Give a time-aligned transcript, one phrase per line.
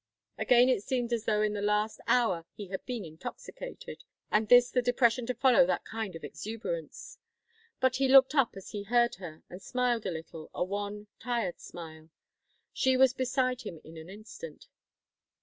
[0.39, 4.71] Again it seemed as though in the last hour he had been intoxicated, and this
[4.71, 7.19] the depression to follow that kind of exuberance.
[7.79, 11.59] But he looked up as he heard her, and smiled a little, a wan, tired
[11.59, 12.09] smile.
[12.73, 14.65] She was beside him in an instant.